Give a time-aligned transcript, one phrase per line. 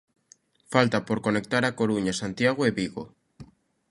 [0.73, 3.03] Faltan por conectar A Coruña, Santiago e Vigo.